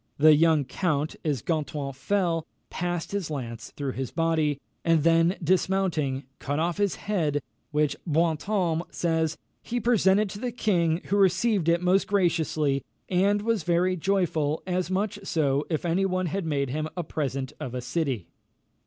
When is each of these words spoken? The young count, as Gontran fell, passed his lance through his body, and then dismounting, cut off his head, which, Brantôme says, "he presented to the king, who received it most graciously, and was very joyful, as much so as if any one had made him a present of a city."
The 0.17 0.33
young 0.35 0.65
count, 0.65 1.15
as 1.23 1.43
Gontran 1.43 1.93
fell, 1.93 2.47
passed 2.71 3.11
his 3.11 3.29
lance 3.29 3.69
through 3.77 3.91
his 3.91 4.09
body, 4.09 4.59
and 4.83 5.03
then 5.03 5.35
dismounting, 5.43 6.23
cut 6.39 6.57
off 6.57 6.77
his 6.77 6.95
head, 6.95 7.39
which, 7.69 7.95
Brantôme 8.07 8.81
says, 8.91 9.37
"he 9.61 9.79
presented 9.79 10.27
to 10.31 10.39
the 10.39 10.51
king, 10.51 11.01
who 11.11 11.17
received 11.17 11.69
it 11.69 11.83
most 11.83 12.07
graciously, 12.07 12.83
and 13.09 13.43
was 13.43 13.61
very 13.61 13.95
joyful, 13.95 14.63
as 14.65 14.89
much 14.89 15.19
so 15.21 15.67
as 15.69 15.75
if 15.75 15.85
any 15.85 16.07
one 16.07 16.25
had 16.25 16.47
made 16.47 16.71
him 16.71 16.87
a 16.97 17.03
present 17.03 17.53
of 17.59 17.75
a 17.75 17.79
city." 17.81 18.27